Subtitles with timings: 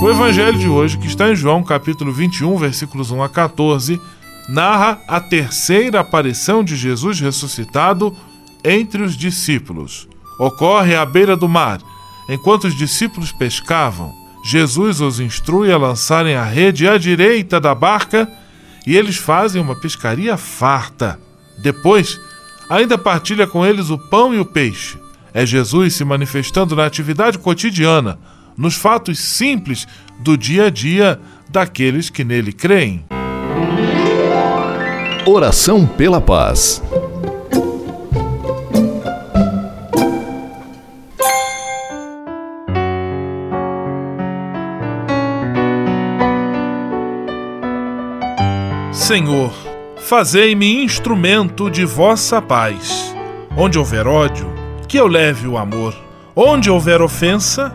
[0.00, 4.00] O evangelho de hoje, que está em João capítulo 21, versículos 1 a 14,
[4.48, 8.16] narra a terceira aparição de Jesus ressuscitado
[8.62, 10.08] entre os discípulos.
[10.38, 11.80] Ocorre à beira do mar.
[12.28, 18.30] Enquanto os discípulos pescavam, Jesus os instrui a lançarem a rede à direita da barca
[18.86, 21.18] e eles fazem uma pescaria farta.
[21.60, 22.20] Depois,
[22.70, 24.96] ainda partilha com eles o pão e o peixe.
[25.34, 28.16] É Jesus se manifestando na atividade cotidiana
[28.58, 29.86] nos fatos simples
[30.18, 33.04] do dia a dia daqueles que nele creem.
[35.24, 36.82] Oração pela paz.
[48.92, 49.52] Senhor,
[50.00, 53.14] fazei-me instrumento de vossa paz.
[53.56, 54.52] Onde houver ódio,
[54.86, 55.96] que eu leve o amor.
[56.36, 57.74] Onde houver ofensa,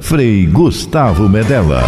[0.00, 1.82] Frei Gustavo Medella.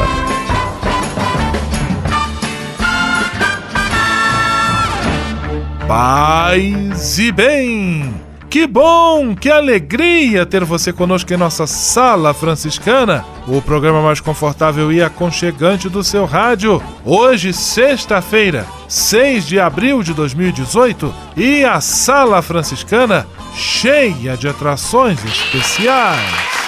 [5.86, 8.14] Paz e bem!
[8.50, 14.90] Que bom, que alegria ter você conosco em nossa sala franciscana, o programa mais confortável
[14.90, 16.82] e aconchegante do seu rádio.
[17.04, 26.67] Hoje, sexta-feira, 6 de abril de 2018, e a sala franciscana cheia de atrações especiais.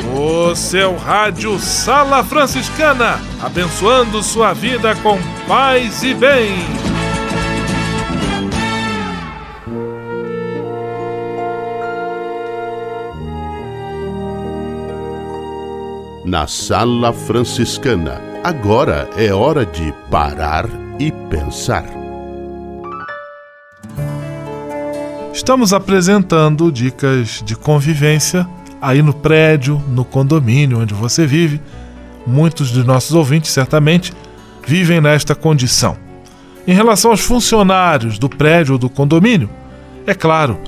[0.13, 5.17] O seu rádio Sala Franciscana, abençoando sua vida com
[5.47, 6.51] paz e bem.
[16.25, 20.65] Na Sala Franciscana, agora é hora de parar
[20.99, 21.85] e pensar.
[25.33, 28.45] Estamos apresentando dicas de convivência
[28.81, 31.61] aí no prédio, no condomínio onde você vive.
[32.25, 34.11] Muitos de nossos ouvintes certamente
[34.65, 35.95] vivem nesta condição.
[36.67, 39.49] Em relação aos funcionários do prédio ou do condomínio,
[40.05, 40.59] é claro,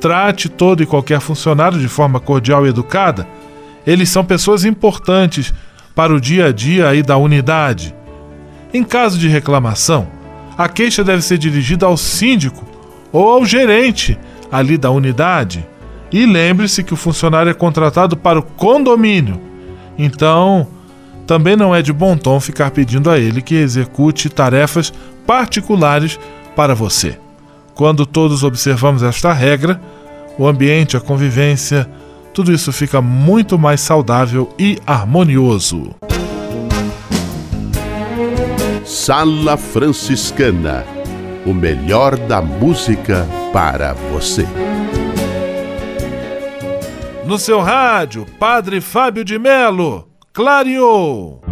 [0.00, 3.26] trate todo e qualquer funcionário de forma cordial e educada.
[3.86, 5.52] Eles são pessoas importantes
[5.94, 7.94] para o dia a dia aí da unidade.
[8.72, 10.08] Em caso de reclamação,
[10.56, 12.66] a queixa deve ser dirigida ao síndico
[13.10, 14.18] ou ao gerente
[14.52, 15.66] ali da unidade.
[16.10, 19.40] E lembre-se que o funcionário é contratado para o condomínio.
[19.98, 20.66] Então,
[21.26, 24.92] também não é de bom tom ficar pedindo a ele que execute tarefas
[25.26, 26.18] particulares
[26.56, 27.18] para você.
[27.74, 29.80] Quando todos observamos esta regra,
[30.38, 31.88] o ambiente, a convivência,
[32.32, 35.94] tudo isso fica muito mais saudável e harmonioso.
[38.84, 40.84] Sala Franciscana
[41.48, 44.46] o melhor da música para você.
[47.28, 51.42] No seu rádio, Padre Fábio de Melo, clareou.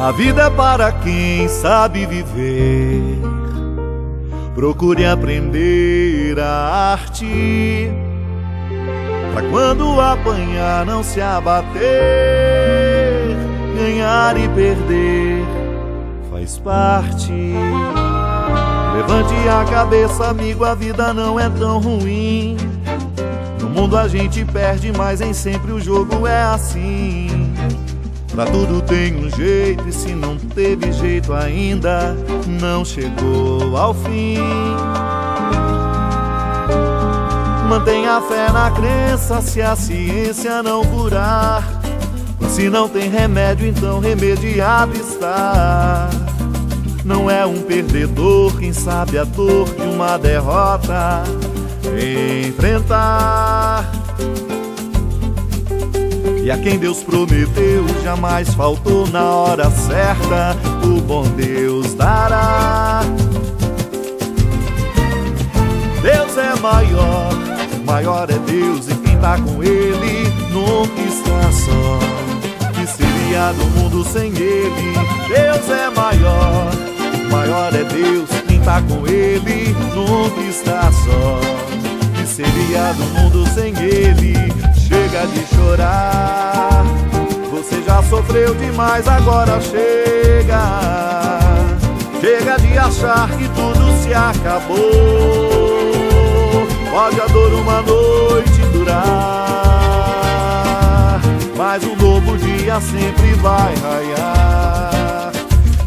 [0.00, 3.45] A vida é para quem sabe viver.
[4.56, 7.90] Procure aprender a arte.
[9.34, 11.76] Pra quando apanhar, não se abater.
[13.76, 15.44] Ganhar e perder
[16.30, 17.32] faz parte.
[18.94, 22.56] Levante a cabeça, amigo, a vida não é tão ruim.
[23.60, 27.45] No mundo a gente perde, mas nem sempre o jogo é assim.
[28.36, 32.14] Pra tudo tem um jeito e se não teve jeito ainda,
[32.60, 34.36] não chegou ao fim.
[37.66, 41.64] Mantenha a fé na crença se a ciência não curar.
[42.50, 46.10] Se não tem remédio, então remediado está.
[47.06, 51.22] Não é um perdedor quem sabe a dor de uma derrota
[52.46, 54.05] enfrentar.
[56.46, 63.00] E a quem Deus prometeu jamais faltou na hora certa, o bom Deus dará.
[66.00, 67.32] Deus é maior,
[67.84, 71.98] maior é Deus e quem tá com Ele nunca está só.
[72.74, 74.94] Que seria do mundo sem Ele?
[75.26, 76.70] Deus é maior,
[77.28, 81.40] maior é Deus, quem tá com Ele nunca está só.
[82.14, 84.65] Que seria do mundo sem Ele?
[85.16, 86.84] Chega de chorar.
[87.50, 90.60] Você já sofreu demais, agora chega.
[92.20, 94.76] Chega de achar que tudo se acabou.
[96.90, 98.98] Pode a dor uma noite durar,
[101.56, 105.32] mas um novo dia sempre vai raiar.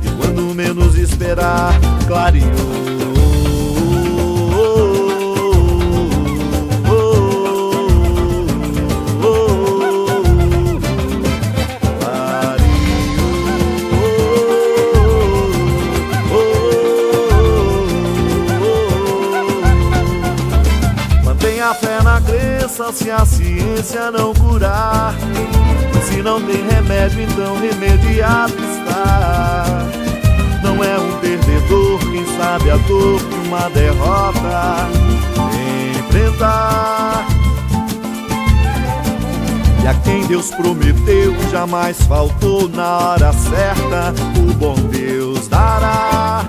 [0.01, 2.88] E quando menos esperar, clareou.
[32.89, 34.89] De uma derrota
[35.99, 37.27] enfrentar.
[39.87, 44.13] a quem Deus prometeu jamais faltou na hora certa.
[44.37, 46.47] O bom Deus dará.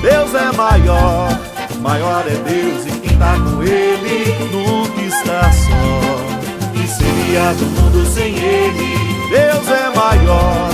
[0.00, 1.38] Deus é maior,
[1.80, 6.72] maior é Deus e quem tá com Ele nunca está só.
[6.72, 8.96] Que seria do mundo sem Ele?
[9.30, 10.70] Deus é maior,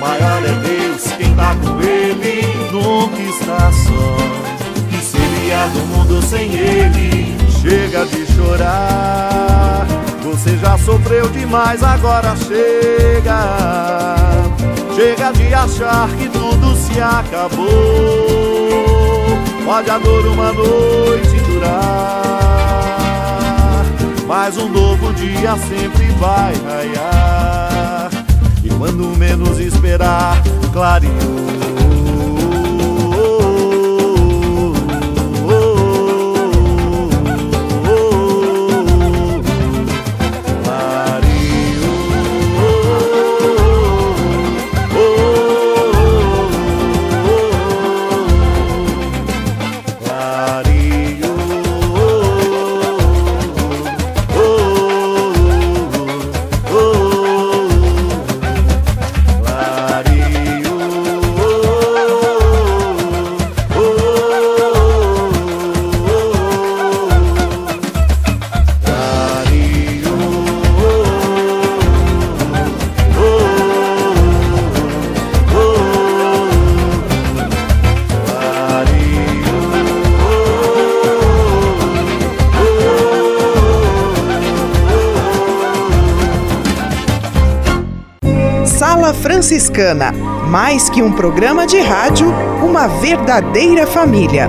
[0.00, 4.16] maior é Deus, quem tá com Ele nunca está só.
[4.90, 7.36] Que seria do mundo sem Ele?
[7.60, 9.86] Chega de chorar,
[10.22, 13.46] você já sofreu demais, agora chega.
[14.94, 17.66] Chega de achar que tudo se acabou.
[19.64, 22.24] Pode a dor uma noite durar,
[24.26, 27.71] mas um novo dia sempre vai raiar.
[28.82, 31.51] Quando menos esperar, clareou.
[89.42, 90.12] Franciscana.
[90.48, 92.28] Mais que um programa de rádio,
[92.62, 94.48] uma verdadeira família.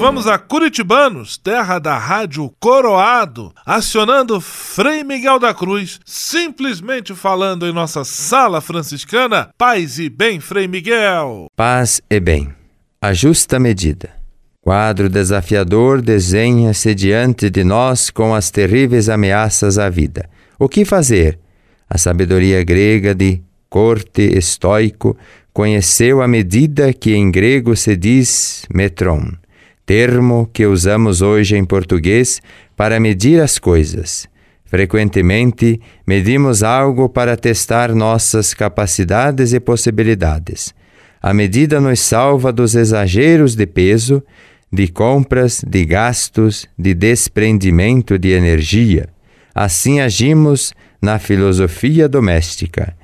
[0.00, 7.72] vamos a Curitibanos, terra da rádio Coroado, acionando Frei Miguel da Cruz, simplesmente falando em
[7.72, 9.50] nossa sala franciscana.
[9.58, 11.48] Paz e bem, Frei Miguel.
[11.54, 12.48] Paz e bem.
[12.98, 14.08] A justa medida.
[14.62, 20.30] Quadro desafiador desenha-se diante de nós com as terríveis ameaças à vida.
[20.58, 21.38] O que fazer?
[21.90, 25.14] A sabedoria grega de corte estoico
[25.52, 29.32] conheceu a medida que em grego se diz metron
[29.90, 32.40] termo que usamos hoje em português
[32.76, 34.28] para medir as coisas.
[34.64, 40.72] Frequentemente, medimos algo para testar nossas capacidades e possibilidades.
[41.20, 44.22] A medida nos salva dos exageros de peso,
[44.72, 49.08] de compras, de gastos, de desprendimento de energia.
[49.52, 52.94] Assim agimos na filosofia doméstica.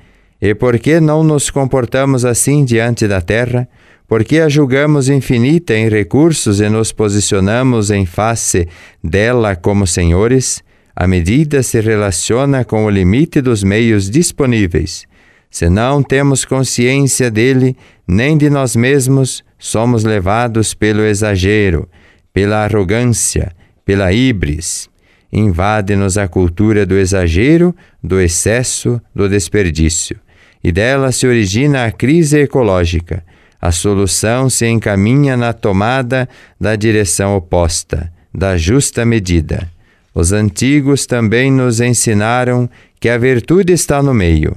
[0.40, 3.68] E por que não nos comportamos assim diante da terra?
[4.08, 8.68] Porque a julgamos infinita em recursos e nos posicionamos em face
[9.02, 10.62] dela como senhores?
[10.94, 15.06] A medida se relaciona com o limite dos meios disponíveis.
[15.50, 21.88] Se não temos consciência dele, nem de nós mesmos, somos levados pelo exagero,
[22.32, 23.52] pela arrogância,
[23.84, 24.88] pela híbris.
[25.32, 30.18] Invade-nos a cultura do exagero, do excesso, do desperdício.
[30.62, 33.24] E dela se origina a crise ecológica.
[33.60, 36.28] A solução se encaminha na tomada
[36.60, 39.70] da direção oposta, da justa medida.
[40.14, 42.68] Os antigos também nos ensinaram
[43.00, 44.56] que a virtude está no meio.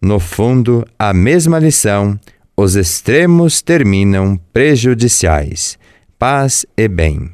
[0.00, 2.18] No fundo, a mesma lição
[2.56, 5.78] os extremos terminam prejudiciais.
[6.18, 7.30] Paz e bem.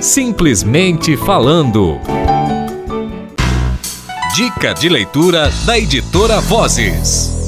[0.00, 1.98] Simplesmente falando.
[4.36, 7.41] Dica de leitura da editora Vozes.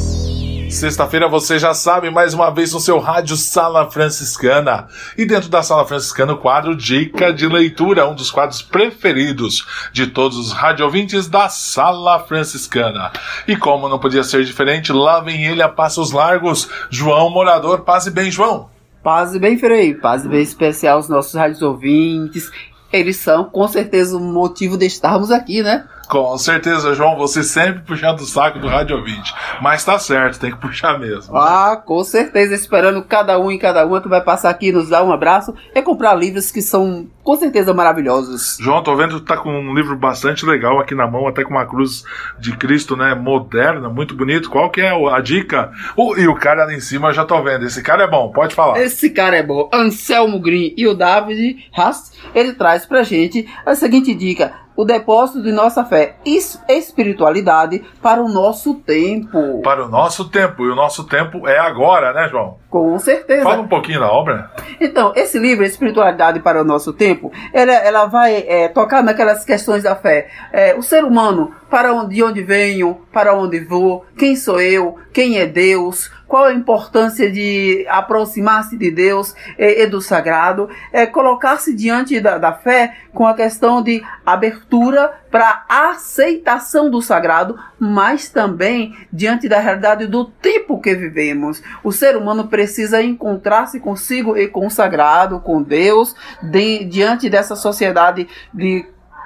[0.74, 4.88] Sexta-feira você já sabe, mais uma vez no seu rádio Sala Franciscana.
[5.16, 10.08] E dentro da Sala Franciscana, o quadro Dica de Leitura, um dos quadros preferidos de
[10.08, 13.12] todos os radiovintes da Sala Franciscana.
[13.46, 17.82] E como não podia ser diferente, lá vem ele a passos largos, João Morador.
[17.82, 18.68] Paz e bem, João.
[19.00, 19.94] Paz e bem, Frei.
[19.94, 22.50] Paz e bem especial aos nossos rádios ouvintes.
[22.92, 25.86] Eles são, com certeza, o motivo de estarmos aqui, né?
[26.08, 29.34] Com certeza, João, você sempre puxando o saco do Rádio Ouvinte.
[29.60, 31.36] Mas tá certo, tem que puxar mesmo.
[31.36, 35.02] Ah, com certeza, esperando cada um e cada uma que vai passar aqui, nos dar
[35.02, 38.58] um abraço e comprar livros que são com certeza maravilhosos.
[38.60, 41.50] João, tô vendo que tá com um livro bastante legal aqui na mão, até com
[41.50, 42.04] uma cruz
[42.38, 43.14] de Cristo, né?
[43.14, 44.50] Moderna, muito bonito.
[44.50, 45.72] Qual que é a dica?
[45.96, 47.64] Uh, e o cara ali em cima eu já tô vendo.
[47.64, 48.80] Esse cara é bom, pode falar.
[48.80, 49.70] Esse cara é bom.
[49.72, 55.42] Anselmo Green e o David Haas, ele traz pra gente a seguinte dica o depósito
[55.42, 59.60] de nossa fé e espiritualidade para o nosso tempo.
[59.62, 60.64] Para o nosso tempo.
[60.64, 62.58] E o nosso tempo é agora, né, João?
[62.68, 63.44] Com certeza.
[63.44, 64.50] Fala um pouquinho da obra.
[64.80, 69.84] Então, esse livro, Espiritualidade para o Nosso Tempo, ela, ela vai é, tocar naquelas questões
[69.84, 70.28] da fé.
[70.52, 74.96] É, o ser humano, para onde, de onde venho, para onde vou, quem sou eu,
[75.12, 81.06] quem é Deus, qual a importância de aproximar-se de Deus e, e, do sagrado, é
[81.06, 88.28] colocar-se diante da, da fé com a questão de abertura para aceitação do sagrado, mas
[88.28, 91.62] também diante da realidade do tempo que vivemos.
[91.84, 97.54] O ser humano precisa encontrar-se consigo e com o sagrado, com Deus, de, diante dessa
[97.54, 98.84] sociedade de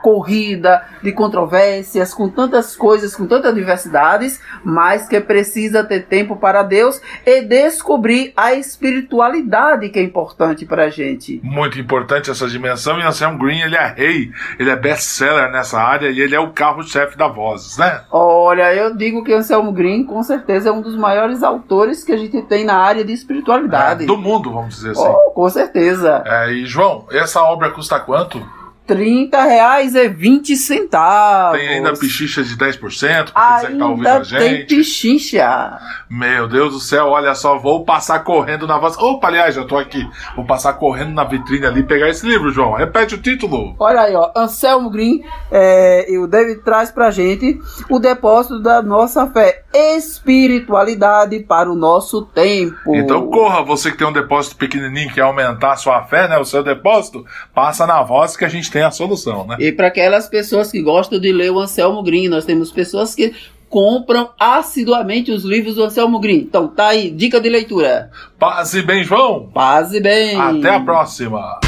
[0.09, 6.63] corrida, de controvérsias, com tantas coisas, com tantas diversidades, mas que precisa ter tempo para
[6.63, 11.41] Deus e descobrir a espiritualidade que é importante para a gente.
[11.45, 16.09] Muito importante essa dimensão e Anselm Green, ele é rei, ele é best-seller nessa área
[16.09, 18.01] e ele é o carro-chefe da Vozes, né?
[18.11, 22.17] Olha, eu digo que Anselmo Green com certeza é um dos maiores autores que a
[22.17, 24.05] gente tem na área de espiritualidade.
[24.05, 25.07] É, do mundo, vamos dizer assim.
[25.07, 26.23] Oh, com certeza.
[26.25, 28.58] É, e João, essa obra custa quanto?
[28.89, 31.59] 30 reais e 20 centavos.
[31.59, 34.39] Tem ainda pichicha de 10%, pra ainda que tá ouvindo a gente.
[34.41, 35.79] tem pichicha.
[36.09, 38.97] Meu Deus do céu, olha só, vou passar correndo na voz.
[38.97, 40.09] Opa, aliás, já tô aqui.
[40.35, 42.73] Vou passar correndo na vitrine ali e pegar esse livro, João.
[42.73, 43.77] Repete o título.
[43.79, 44.33] Olha aí, ó.
[44.35, 45.23] Anselmo Green
[45.53, 49.65] é, e o David traz pra gente o depósito da nossa fé.
[49.75, 52.97] Espiritualidade para o nosso tempo.
[52.97, 56.39] Então corra, você que tem um depósito pequenininho, quer aumentar a sua fé, né?
[56.39, 59.57] O seu depósito, passa na voz que a gente tem a solução, né?
[59.59, 63.35] E para aquelas pessoas que gostam de ler o Anselmo Green, nós temos pessoas que
[63.69, 66.39] compram assiduamente os livros do Anselmo Green.
[66.39, 68.11] Então tá aí, dica de leitura.
[68.39, 69.51] Paz e bem, João.
[69.53, 70.41] Paz e bem.
[70.41, 71.59] Até a próxima.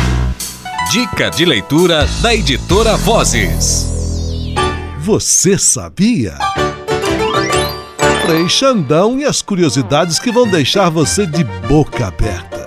[0.93, 4.55] Dica de leitura da editora Vozes.
[5.01, 6.35] Você sabia?
[8.25, 12.60] Frei Xandão e as curiosidades que vão deixar você de boca aberta.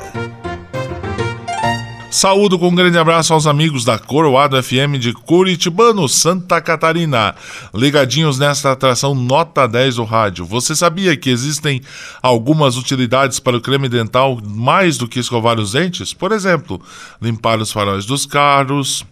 [2.13, 7.33] Saúdo com um grande abraço aos amigos da Coroado FM de Curitibano, Santa Catarina.
[7.73, 10.45] Ligadinhos nesta atração nota 10 do rádio.
[10.45, 11.81] Você sabia que existem
[12.21, 16.13] algumas utilidades para o creme dental mais do que escovar os dentes?
[16.13, 16.79] Por exemplo,
[17.19, 19.03] limpar os faróis dos carros,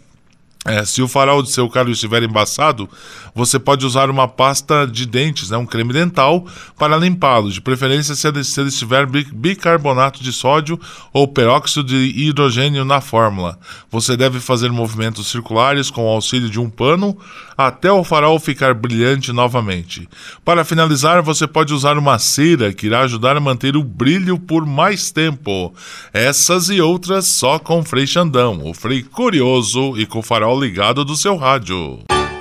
[0.64, 2.88] É, se o farol de seu carro estiver embaçado,
[3.34, 6.46] você pode usar uma pasta de dentes, né, um creme dental,
[6.78, 10.80] para limpá-lo, de preferência se ele, se ele estiver bicarbonato de sódio
[11.12, 13.58] ou peróxido de hidrogênio na fórmula.
[13.90, 17.18] Você deve fazer movimentos circulares com o auxílio de um pano
[17.58, 20.08] até o farol ficar brilhante novamente.
[20.46, 24.66] Para finalizar, você pode usar uma cera que irá ajudar a manter o brilho por
[24.66, 25.74] mais tempo.
[26.14, 31.04] Essas e outras só com Frei Xandão, o Frei curioso e com o farol ligado
[31.04, 32.00] do seu rádio.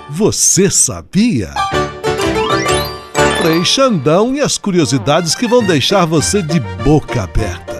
[0.08, 1.54] Você sabia?
[3.40, 7.79] Frei Xandão e as curiosidades que vão deixar você de boca aberta.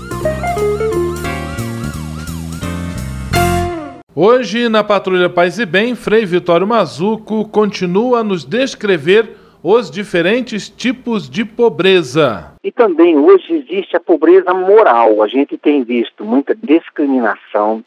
[4.13, 10.67] Hoje, na Patrulha Paz e Bem, Frei Vitório Mazuco continua a nos descrever os diferentes
[10.67, 12.51] tipos de pobreza.
[12.61, 15.23] E também hoje existe a pobreza moral.
[15.23, 17.85] A gente tem visto muita discriminação,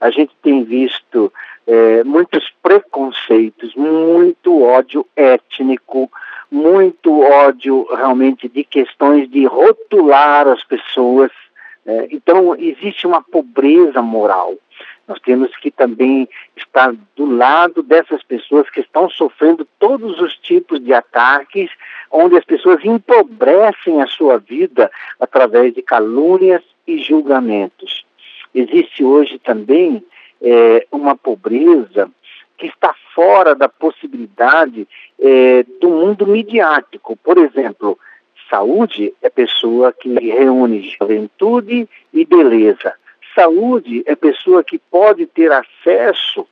[0.00, 1.32] a gente tem visto
[1.66, 6.08] é, muitos preconceitos, muito ódio étnico,
[6.52, 11.32] muito ódio realmente de questões de rotular as pessoas.
[11.84, 14.54] É, então, existe uma pobreza moral.
[15.06, 20.82] Nós temos que também estar do lado dessas pessoas que estão sofrendo todos os tipos
[20.82, 21.70] de ataques,
[22.10, 24.90] onde as pessoas empobrecem a sua vida
[25.20, 28.04] através de calúnias e julgamentos.
[28.54, 30.02] Existe hoje também
[30.40, 32.10] é, uma pobreza
[32.56, 34.88] que está fora da possibilidade
[35.18, 37.16] é, do mundo midiático.
[37.16, 37.98] Por exemplo,
[38.48, 42.94] saúde é pessoa que reúne juventude e beleza
[43.34, 46.46] saúde é pessoa que pode ter acesso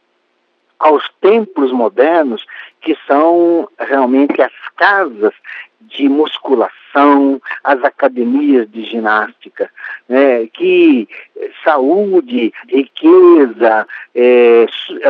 [0.79, 2.45] aos templos modernos,
[2.81, 5.33] que são realmente as casas
[5.81, 9.71] de musculação, as academias de ginástica,
[10.09, 11.09] né, que
[11.63, 14.67] saúde, riqueza, é,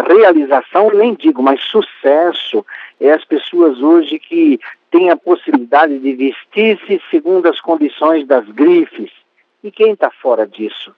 [0.07, 2.65] realização, nem digo, mas sucesso,
[3.01, 9.11] é as pessoas hoje que têm a possibilidade de vestir-se segundo as condições das grifes.
[9.65, 10.95] E quem está fora disso?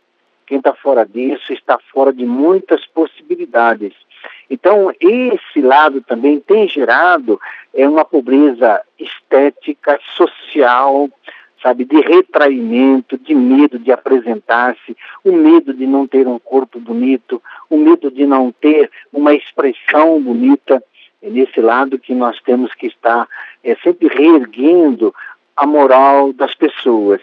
[0.47, 3.93] Quem está fora disso está fora de muitas possibilidades.
[4.49, 7.41] Então, esse lado também tem gerado
[7.75, 11.09] é, uma pobreza estética, social,
[11.63, 17.43] sabe, de retraimento, de medo de apresentar-se, o medo de não ter um corpo bonito,
[17.71, 20.83] o medo de não ter uma expressão bonita.
[21.23, 23.27] É nesse lado que nós temos que estar
[23.63, 25.15] é, sempre reerguendo
[25.57, 27.23] a moral das pessoas.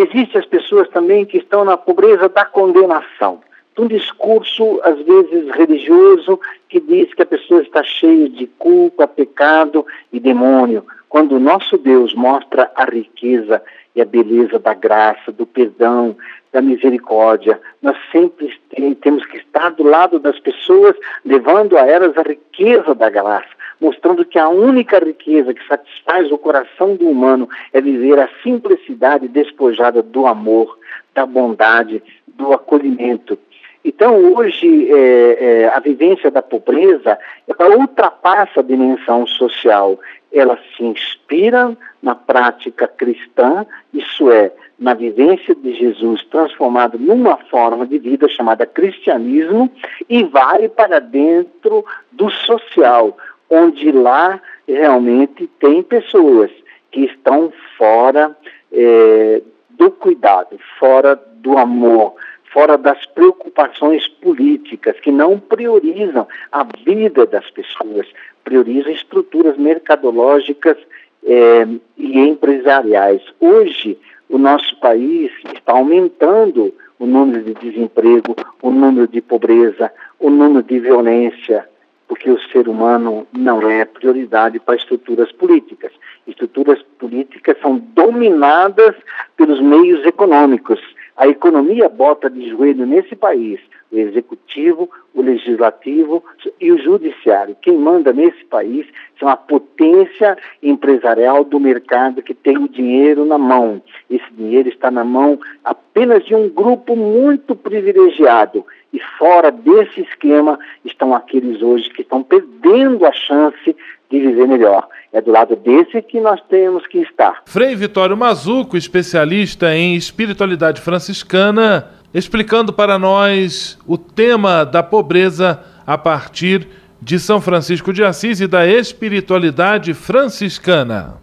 [0.00, 3.42] Existem as pessoas também que estão na pobreza da condenação.
[3.76, 9.06] de um discurso, às vezes religioso, que diz que a pessoa está cheia de culpa,
[9.06, 13.62] pecado e demônio, quando o nosso Deus mostra a riqueza
[13.94, 16.16] e a beleza da graça, do perdão,
[16.50, 17.60] da misericórdia.
[17.82, 18.58] Nós sempre
[19.02, 24.24] temos que estar do lado das pessoas, levando a elas a riqueza da graça, mostrando
[24.24, 30.02] que a única riqueza que satisfaz o coração do humano é viver a simplicidade despojada
[30.02, 30.78] do amor,
[31.14, 33.38] da bondade, do acolhimento.
[33.84, 39.98] Então, hoje, é, é, a vivência da pobreza ela ultrapassa a dimensão social.
[40.32, 47.86] Ela se inspira na prática cristã, isso é, na vivência de Jesus transformado numa forma
[47.86, 49.70] de vida chamada cristianismo,
[50.08, 53.16] e vai para dentro do social,
[53.50, 56.50] onde lá realmente tem pessoas
[56.90, 58.36] que estão fora
[58.72, 62.14] é, do cuidado, fora do amor,
[62.52, 68.06] fora das preocupações políticas, que não priorizam a vida das pessoas,
[68.44, 70.76] priorizam estruturas mercadológicas
[71.24, 73.22] é, e empresariais.
[73.40, 80.28] Hoje, o nosso país está aumentando o número de desemprego, o número de pobreza, o
[80.28, 81.66] número de violência,
[82.10, 85.92] porque o ser humano não é prioridade para estruturas políticas.
[86.26, 88.96] Estruturas políticas são dominadas
[89.36, 90.80] pelos meios econômicos.
[91.16, 96.24] A economia bota de joelho nesse país o executivo, o legislativo
[96.60, 97.56] e o judiciário.
[97.60, 98.86] Quem manda nesse país
[99.18, 103.82] são a potência empresarial do mercado que tem o dinheiro na mão.
[104.08, 108.64] Esse dinheiro está na mão apenas de um grupo muito privilegiado.
[108.92, 113.76] E fora desse esquema estão aqueles hoje que estão perdendo a chance
[114.10, 114.88] de viver melhor.
[115.12, 117.42] É do lado desse que nós temos que estar.
[117.46, 125.96] Frei Vitório Mazuco, especialista em espiritualidade franciscana, explicando para nós o tema da pobreza a
[125.96, 126.68] partir
[127.00, 131.14] de São Francisco de Assis e da espiritualidade franciscana.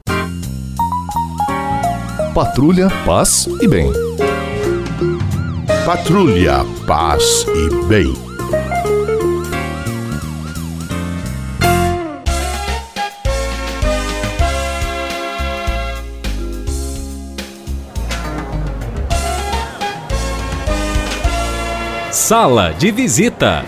[2.34, 3.92] Patrulha, paz e bem.
[5.86, 8.27] Patrulha, paz e bem.
[22.28, 23.64] Sala de visita.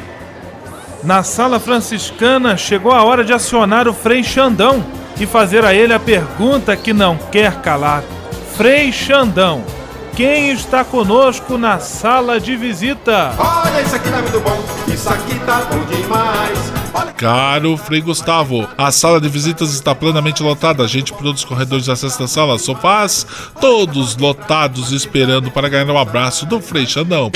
[1.01, 4.83] Na sala franciscana chegou a hora de acionar o Frei Xandão
[5.17, 8.03] e fazer a ele a pergunta que não quer calar.
[8.57, 9.63] Frei Xandão,
[10.13, 13.33] quem está conosco na sala de visita?
[13.37, 14.61] Olha, isso aqui tá muito bom,
[14.93, 16.73] isso aqui tá bom demais.
[16.93, 17.13] Olha...
[17.13, 20.83] Caro Frei Gustavo, a sala de visitas está plenamente lotada.
[20.83, 23.25] A gente por outros corredores de acesso da sala, sofás,
[23.61, 27.31] todos lotados esperando para ganhar um abraço do Frei Xandão.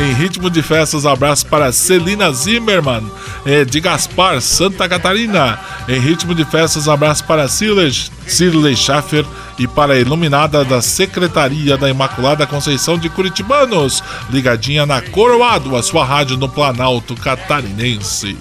[0.00, 3.10] Em ritmo de festas, abraço para Celina Zimmermann,
[3.44, 5.58] eh, de Gaspar, Santa Catarina.
[5.88, 9.26] Em ritmo de festas, abraço para Cirley Schaffer
[9.58, 15.82] e para a iluminada da Secretaria da Imaculada Conceição de Curitibanos, ligadinha na Coroado, a
[15.82, 18.36] sua rádio no Planalto Catarinense.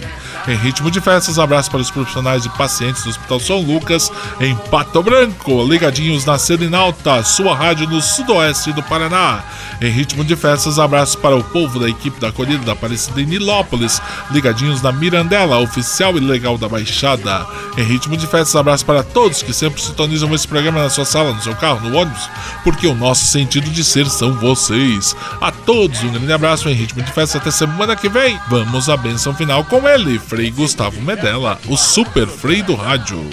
[0.47, 4.55] Em ritmo de festas, abraço para os profissionais e pacientes do Hospital São Lucas, em
[4.55, 9.43] Pato Branco, ligadinhos na Selinalta, sua rádio no sudoeste do Paraná.
[9.81, 13.25] Em ritmo de festas, abraço para o povo da equipe da acolhida da Aparecida em
[13.25, 17.45] Nilópolis, ligadinhos na Mirandela, oficial e legal da Baixada.
[17.77, 21.33] Em ritmo de festas, abraço para todos que sempre sintonizam esse programa na sua sala,
[21.33, 22.29] no seu carro, no ônibus,
[22.63, 25.13] porque o nosso sentido de ser são vocês.
[25.41, 28.39] A todos um grande abraço em ritmo de festas até semana que vem.
[28.47, 33.27] Vamos à benção final com ele, Frei Gustavo Medella, o super Frei do rádio.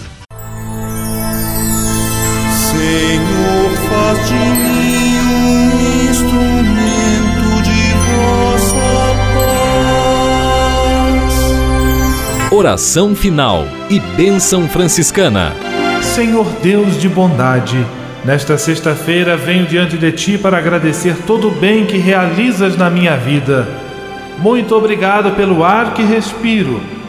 [2.71, 5.69] Senhor, faz de mim um
[6.11, 8.89] instrumento de vossa
[11.29, 12.51] paz.
[12.51, 15.53] Oração final e bênção franciscana.
[16.01, 17.85] Senhor Deus de bondade,
[18.25, 23.15] nesta sexta-feira venho diante de Ti para agradecer todo o bem que realizas na minha
[23.15, 23.69] vida.
[24.39, 26.94] Muito obrigado pelo ar que respiro,